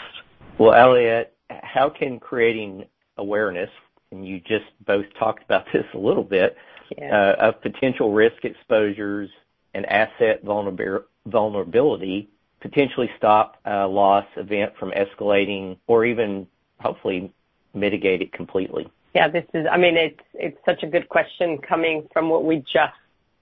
[0.57, 2.85] Well, Aliette, how can creating
[3.17, 3.69] awareness,
[4.11, 6.55] and you just both talked about this a little bit,
[6.97, 7.35] yeah.
[7.39, 9.29] uh, of potential risk exposures
[9.73, 16.47] and asset vulnerability potentially stop a loss event from escalating or even
[16.79, 17.31] hopefully
[17.73, 18.89] mitigate it completely?
[19.13, 22.57] Yeah, this is, I mean, it's, it's such a good question coming from what we
[22.57, 22.93] just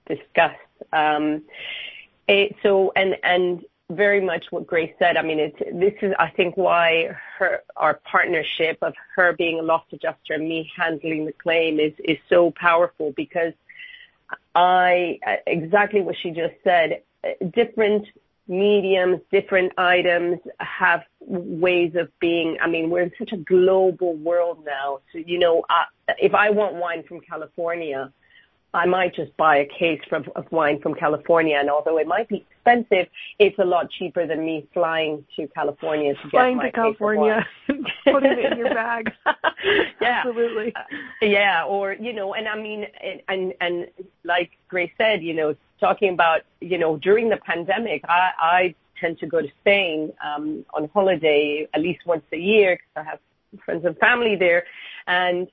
[0.06, 0.60] discussed.
[3.90, 5.16] Very much what Grace said.
[5.16, 7.16] I mean, this is, I think, why
[7.76, 12.18] our partnership of her being a loss adjuster and me handling the claim is, is
[12.28, 13.52] so powerful because
[14.56, 17.02] I, exactly what she just said,
[17.52, 18.08] different
[18.48, 22.56] mediums, different items have ways of being.
[22.60, 25.00] I mean, we're in such a global world now.
[25.12, 28.12] So, you know, uh, if I want wine from California,
[28.76, 32.28] I might just buy a case from, of wine from California, and although it might
[32.28, 33.06] be expensive,
[33.38, 37.46] it's a lot cheaper than me flying to California to flying get my to California,
[38.04, 39.10] putting it in your bag.
[40.00, 40.74] yeah, absolutely.
[40.76, 40.82] Uh,
[41.22, 43.86] yeah, or you know, and I mean, and, and and
[44.24, 49.18] like Grace said, you know, talking about, you know, during the pandemic, I, I tend
[49.20, 53.20] to go to Spain um, on holiday at least once a year because I have
[53.64, 54.64] friends and family there,
[55.06, 55.48] and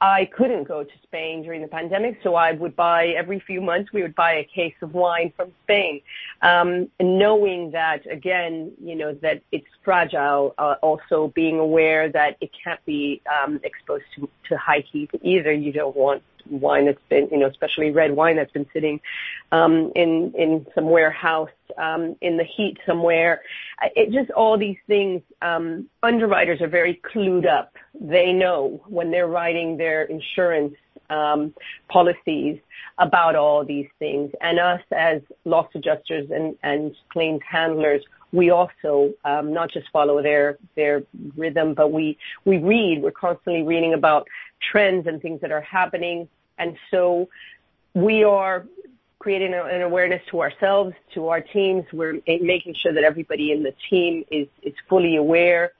[0.00, 3.92] I couldn't go to Spain during the pandemic, so I would buy every few months.
[3.92, 6.02] We would buy a case of wine from Spain,
[6.42, 10.54] um, knowing that again, you know, that it's fragile.
[10.58, 15.52] Uh, also, being aware that it can't be um, exposed to, to high heat either.
[15.52, 19.00] You don't want wine that's been, you know, especially red wine that's been sitting
[19.52, 23.42] um, in in some warehouse um, in the heat somewhere.
[23.94, 25.22] It just all these things.
[25.42, 27.74] Um, underwriters are very clued up.
[28.00, 30.74] They know when they're writing their insurance
[31.10, 31.54] um,
[31.88, 32.58] policies
[32.98, 34.32] about all these things.
[34.40, 40.22] And us as loss adjusters and, and claims handlers, we also um, not just follow
[40.22, 41.02] their their
[41.36, 43.02] rhythm, but we we read.
[43.02, 44.26] We're constantly reading about
[44.60, 47.28] trends and things that are happening, and so
[47.94, 48.66] we are
[49.18, 51.84] creating an awareness to ourselves, to our teams.
[51.92, 55.72] We're making sure that everybody in the team is is fully aware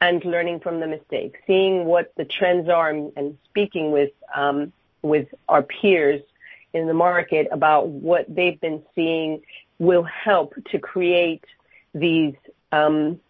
[0.00, 5.28] and learning from the mistakes, seeing what the trends are, and, speaking with um, with
[5.48, 6.20] our peers
[6.72, 9.40] in the market about what they've been seeing
[9.78, 11.44] will help to create
[11.94, 12.34] these,
[12.72, 13.20] um,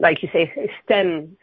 [0.00, 1.36] like you say, STEM.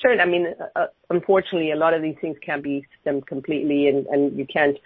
[0.00, 4.06] Certain, I mean, uh, unfortunately, a lot of these things can't be STEM completely, and,
[4.06, 4.76] and you can't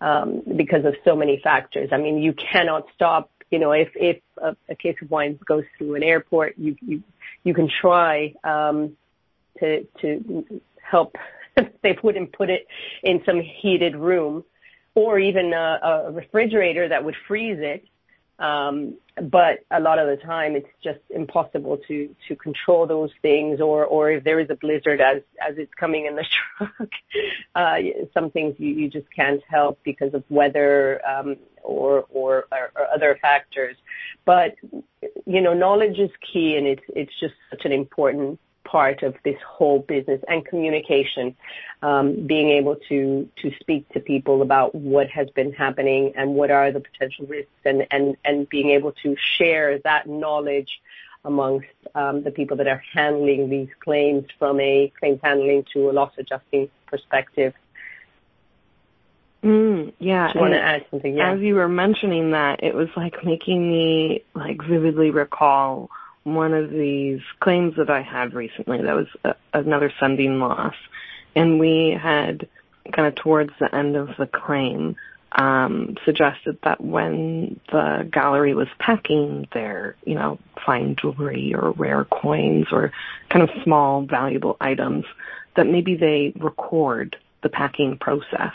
[0.00, 1.90] um, because of so many factors.
[1.92, 3.30] I mean, you cannot stop.
[3.50, 7.02] You know, if if a, case of wine goes through an airport, you you
[7.44, 8.96] you can try um,
[9.60, 11.16] to to help.
[11.82, 12.66] they wouldn't put it
[13.02, 14.44] in some heated room,
[14.94, 17.86] or even a refrigerator that would freeze it.
[18.38, 18.96] Um,
[19.30, 23.84] but a lot of the time it's just impossible to, to control those things or,
[23.84, 26.24] or if there is a blizzard as, as it's coming in the
[26.58, 26.90] truck,
[27.54, 27.76] uh,
[28.12, 32.46] some things you, you just can't help because of weather, um, or, or,
[32.92, 33.76] other factors.
[34.24, 34.56] But,
[35.26, 39.36] you know, knowledge is key and it's, it's just such an important part of this
[39.46, 41.36] whole business and communication,
[41.82, 46.50] um, being able to to speak to people about what has been happening and what
[46.50, 50.80] are the potential risks, and and and being able to share that knowledge
[51.24, 55.92] amongst um, the people that are handling these claims from a claims handling to a
[55.92, 57.54] loss adjusting perspective.
[59.42, 60.32] Mm, yeah.
[60.32, 61.16] Do you want to add something?
[61.16, 61.32] Yeah.
[61.32, 65.90] As you were mentioning that, it was like making me like vividly recall
[66.24, 70.74] one of these claims that I had recently that was a, another sending loss.
[71.36, 72.48] And we had
[72.92, 74.96] kind of towards the end of the claim
[75.32, 82.04] um, suggested that when the gallery was packing their, you know, fine jewelry or rare
[82.04, 82.92] coins or
[83.30, 85.04] kind of small valuable items,
[85.56, 88.52] that maybe they record the packing process.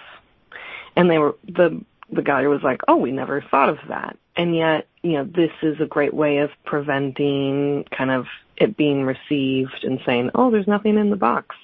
[0.95, 4.55] And they were the the gallery was like, "Oh, we never thought of that." And
[4.55, 8.25] yet, you know, this is a great way of preventing kind of
[8.57, 11.55] it being received and saying, "Oh, there's nothing in the box,"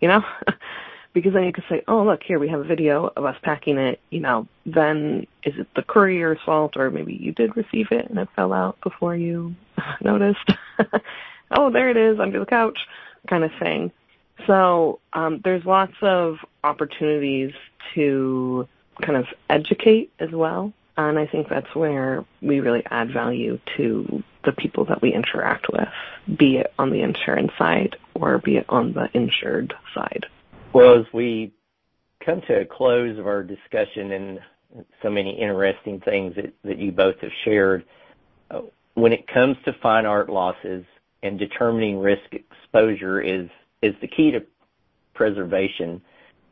[0.00, 0.22] you know,
[1.12, 3.78] because then you could say, "Oh, look here, we have a video of us packing
[3.78, 8.08] it." You know, then is it the courier's fault, or maybe you did receive it
[8.08, 9.54] and it fell out before you
[10.00, 10.52] noticed?
[11.50, 12.78] oh, there it is under the couch,
[13.28, 13.92] kind of thing.
[14.46, 17.52] So um, there's lots of opportunities
[17.94, 18.68] to
[19.00, 20.72] kind of educate as well.
[20.96, 25.66] And I think that's where we really add value to the people that we interact
[25.72, 25.88] with,
[26.38, 30.26] be it on the insurance side or be it on the insured side.
[30.74, 31.52] Well, as we
[32.24, 34.40] come to a close of our discussion and
[35.02, 37.84] so many interesting things that, that you both have shared,
[38.50, 38.62] uh,
[38.94, 40.84] when it comes to fine art losses
[41.22, 43.48] and determining risk exposure is,
[43.80, 44.40] is the key to
[45.14, 46.02] preservation.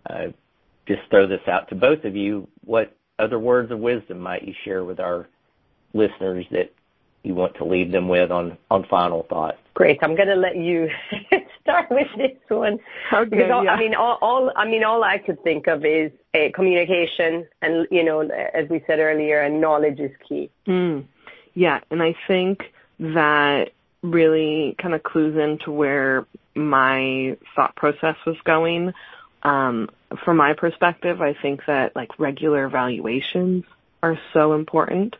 [0.08, 0.28] Uh,
[0.90, 2.48] just throw this out to both of you.
[2.64, 5.28] What other words of wisdom might you share with our
[5.94, 6.72] listeners that
[7.22, 9.58] you want to leave them with on, on final thoughts?
[9.74, 9.98] Great.
[10.02, 10.88] I'm going to let you
[11.62, 12.78] start with this one.
[13.12, 13.50] Okay.
[13.50, 13.70] All, yeah.
[13.70, 17.46] I mean, all, all, I mean, all I could think of is a uh, communication,
[17.62, 20.50] and you know, as we said earlier, and knowledge is key.
[20.66, 21.04] Mm.
[21.54, 22.62] Yeah, and I think
[22.98, 23.70] that
[24.02, 28.92] really kind of clues into where my thought process was going
[29.42, 29.88] um,
[30.24, 33.64] from my perspective, I think that like regular evaluations
[34.02, 35.16] are so important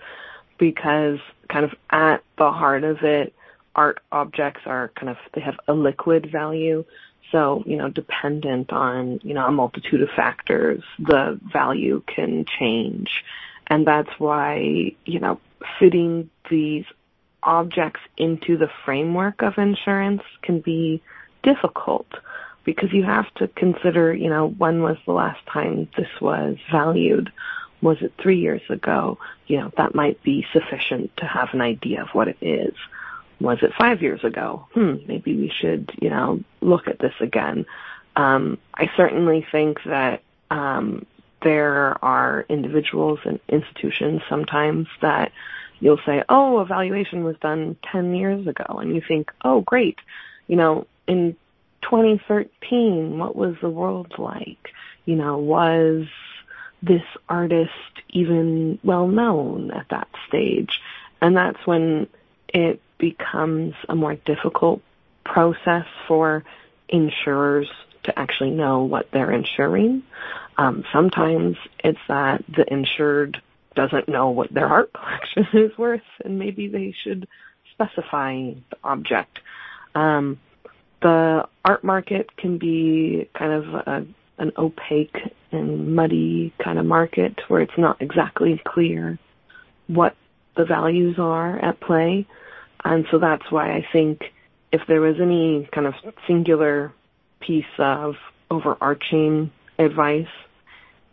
[0.59, 1.19] because
[1.49, 3.35] kind of at the heart of it,
[3.75, 6.85] art objects are kind of, they have a liquid value.
[7.31, 13.25] So, you know, dependent on, you know, a multitude of factors, the value can change.
[13.69, 15.41] And that's why, you know,
[15.79, 16.85] fitting these
[17.43, 21.01] objects into the framework of insurance can be
[21.43, 22.09] difficult
[22.65, 27.33] because you have to consider, you know, when was the last time this was valued?
[27.83, 29.19] Was it three years ago?
[29.47, 32.75] You know, that might be sufficient to have an idea of what it is.
[33.41, 34.67] Was it five years ago?
[34.75, 37.65] Hmm, maybe we should, you know, look at this again.
[38.17, 41.07] Um, I certainly think that um,
[41.43, 45.33] there are individuals and institutions sometimes that
[45.81, 48.79] you'll say, oh, evaluation was done 10 years ago.
[48.79, 49.99] And you think, oh, great.
[50.47, 51.37] You know, in
[51.83, 54.69] 2013, what was the world like?
[55.05, 56.07] You know, was
[56.83, 57.71] this artist
[58.11, 60.81] even well known at that stage?
[61.21, 62.09] And that's when
[62.49, 64.83] it becomes a more difficult
[65.25, 66.45] process for
[66.89, 67.69] insurers
[68.05, 70.03] to actually know what they're insuring.
[70.57, 73.41] Um, sometimes it's that the insured
[73.75, 77.29] doesn't know what their art collection is worth, and maybe they should
[77.73, 79.39] specify the object.
[79.95, 80.39] Um,
[81.03, 84.07] the art market can be kind of a,
[84.39, 85.17] an opaque
[85.53, 89.19] and muddy kind of market where it's not exactly clear
[89.87, 90.15] what
[90.57, 92.27] the values are at play.
[92.85, 94.21] And so that's why I think
[94.73, 95.95] if there was any kind of
[96.27, 96.93] singular
[97.41, 98.15] piece of
[98.51, 100.29] overarching advice,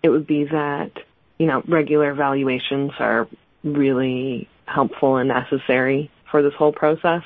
[0.04, 0.92] it would be that,
[1.38, 3.28] you know, regular evaluations are
[3.64, 7.24] really helpful and necessary for this whole process.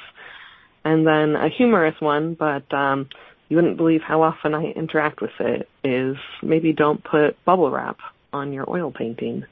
[0.84, 3.08] And then a humorous one, but um,
[3.50, 8.00] you wouldn't believe how often I interact with it, is maybe don't put bubble wrap
[8.34, 9.46] on your oil painting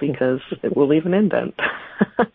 [0.00, 1.54] because it will leave an indent.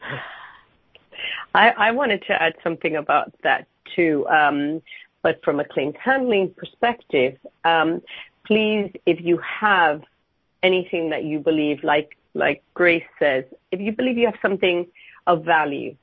[1.56, 4.28] I, I wanted to add something about that too.
[4.28, 4.82] Um,
[5.22, 8.02] but from a claims handling perspective, um,
[8.46, 10.04] please, if you have
[10.64, 14.88] anything that you believe, like like Grace says, if you believe you have something
[15.28, 15.96] of value,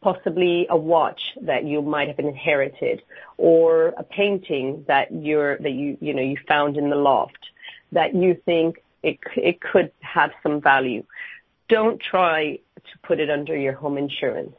[0.00, 3.02] possibly a watch that you might have inherited,
[3.36, 7.50] or a painting that you're that you you know you found in the loft
[7.92, 11.04] that you think it it could have some value,
[11.68, 14.54] don't try to put it under your home insurance.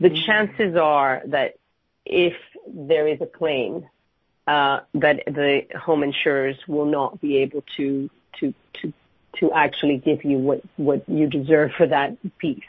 [0.00, 0.24] The mm-hmm.
[0.26, 1.56] chances are that
[2.04, 2.34] if
[2.66, 3.86] there is a claim,
[4.46, 8.10] uh, that the home insurers will not be able to
[8.40, 8.92] to to
[9.40, 12.64] to actually give you what what you deserve for that piece,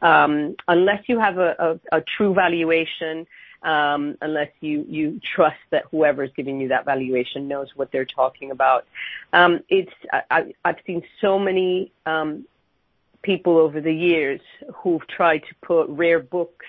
[0.00, 1.80] unless you have a,
[2.16, 3.26] true valuation.
[3.60, 8.52] Um, unless you trust that whoever is giving you that valuation knows what they're talking
[8.52, 8.86] about.
[9.32, 9.64] Um,
[10.30, 12.46] I've seen so many um,
[13.22, 14.40] people over the years
[14.76, 16.66] who've tried to put rare books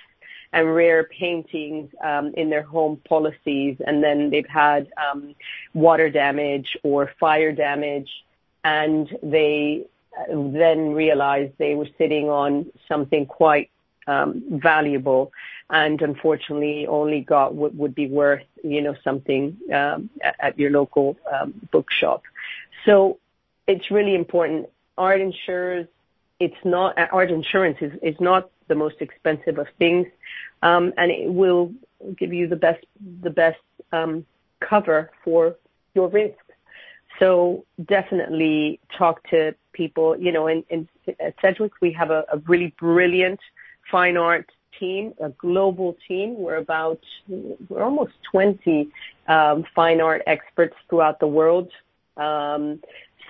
[0.51, 5.35] and rare paintings um, in their home policies, and then they've had um,
[5.73, 8.09] water damage or fire damage,
[8.63, 9.85] and they
[10.27, 13.69] then realized they were sitting on something quite
[14.07, 15.31] um, valuable,
[15.69, 21.15] and unfortunately only got what would be worth, you know, something um, at, your local
[21.31, 22.23] um, bookshop.
[22.85, 23.19] So
[23.67, 24.67] it's really important.
[24.97, 25.87] Art insurers,
[26.39, 30.07] it's not art insurance is, not the most expensive of things,
[30.63, 31.71] um, and it will
[32.17, 32.83] give you the best
[33.21, 33.59] the best
[33.91, 34.25] um,
[34.59, 35.55] cover for
[35.93, 36.43] your risks.
[37.19, 40.17] So definitely talk to people.
[40.17, 40.87] You know, in, in
[41.19, 43.39] at Sedgwick we have a, a really brilliant
[43.91, 44.49] fine art
[44.79, 46.37] team, a global team.
[46.37, 48.89] We're about we're almost 20
[49.27, 51.69] um, fine art experts throughout the world.
[52.15, 52.81] Um,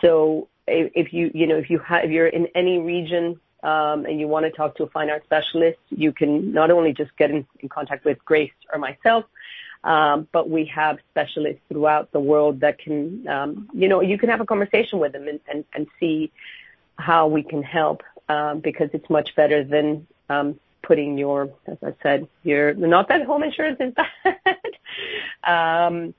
[0.02, 4.06] so if, if you you know if you have if you're in any region um,
[4.06, 7.16] and you want to talk to a fine art specialist, you can not only just
[7.18, 9.26] get in, in contact with Grace or myself,
[9.84, 14.42] but we have specialists throughout the world that can, um, you know, you can have
[14.42, 16.32] a conversation with them and, see
[16.98, 21.94] how we can help um, because it's much better than um, putting your, as I
[22.04, 25.90] said, your not that home insurance is bad.
[25.90, 26.14] um,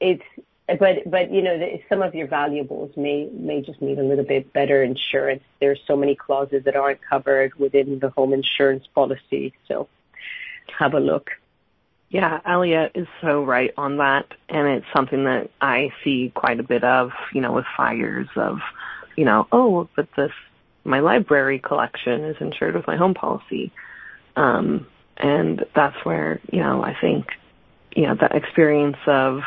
[0.00, 0.24] it's
[0.68, 4.82] but you know some of your valuables may may just need a little bit better
[4.82, 5.44] insurance.
[5.60, 9.88] There's so many clauses that aren't covered within the home insurance policy, so
[10.76, 11.30] have a look.
[12.16, 16.62] Yeah, Aliette is so right on that, and it's something that I see quite a
[16.62, 18.60] bit of, you know, with fires of,
[19.16, 20.32] you know, oh, but this
[20.84, 23.70] my library collection is insured with my home policy,
[24.34, 24.86] um,
[25.18, 27.26] and that's where you know I think,
[27.94, 29.42] you know, that experience of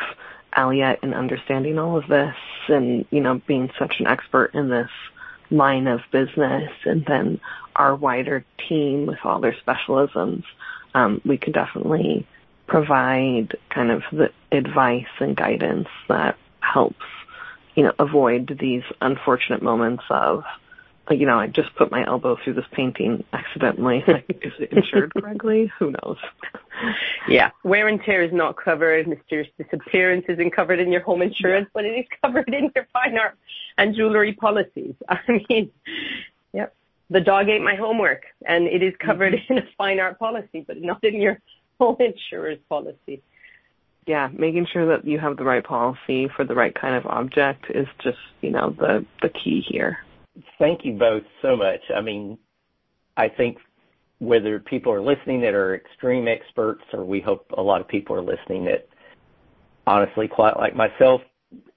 [0.56, 2.36] Aliette and understanding all of this
[2.68, 4.92] and, you know, being such an expert in this
[5.50, 7.42] line of business and then
[7.76, 10.44] our wider team with all their specialisms,
[10.94, 12.28] um, we can definitely
[12.70, 17.06] provide kind of the advice and guidance that helps,
[17.76, 20.44] you know, avoid these unfortunate moments of
[21.12, 24.04] you know, I just put my elbow through this painting accidentally.
[24.10, 25.72] Like, is it insured correctly?
[25.78, 26.18] Who knows?
[27.28, 29.08] yeah, wear and tear is not covered.
[29.08, 33.18] Mysterious disappearance isn't covered in your home insurance, but it is covered in your fine
[33.18, 33.38] art
[33.78, 34.96] and jewelry policies.
[35.10, 35.72] I mean,
[36.54, 36.74] yep.
[37.12, 39.54] The dog ate my homework, and it is covered mm-hmm.
[39.54, 41.40] in a fine art policy, but not in your
[41.80, 43.22] home insurance policy.
[44.08, 47.66] Yeah, making sure that you have the right policy for the right kind of object
[47.70, 50.00] is just, you know, the the key here.
[50.58, 51.82] Thank you both so much.
[51.96, 52.38] I mean,
[53.18, 53.58] I think
[54.20, 58.16] whether people are listening that are extreme experts, or we hope a lot of people
[58.16, 58.88] are listening that
[59.86, 61.22] honestly, quite like myself,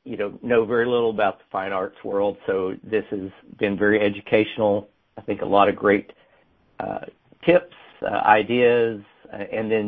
[0.04, 2.36] you know, know very little about the fine arts world.
[2.46, 4.88] So this has been very educational.
[5.16, 6.12] I think a lot of great
[6.80, 7.06] uh,
[7.44, 9.10] tips, uh, ideas, and then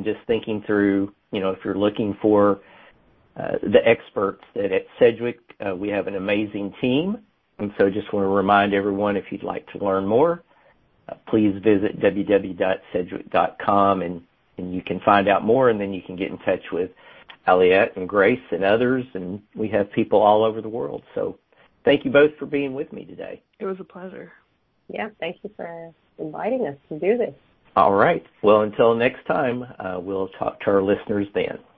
[0.05, 2.61] just thinking through, you know, if you're looking for
[3.37, 7.19] uh, the experts that at Sedgwick, uh, we have an amazing team.
[7.59, 10.43] And so just want to remind everyone if you'd like to learn more,
[11.09, 14.23] uh, please visit www.sedgwick.com and,
[14.59, 16.91] and you can find out more and then you can get in touch with
[17.47, 21.03] Aliette and Grace and others and we have people all over the world.
[21.15, 21.39] So
[21.85, 23.43] thank you both for being with me today.
[23.59, 24.33] It was a pleasure.
[24.89, 27.35] Yeah, thank you for inviting us to do this.
[27.77, 28.25] All right.
[28.43, 31.59] Well, until next time, uh, we'll talk to our listeners then.